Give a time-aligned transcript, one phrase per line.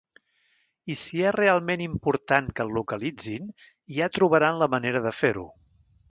[0.91, 3.45] I si és realment important que et localitzin
[3.99, 5.45] ja trobaran la manera de fer-ho.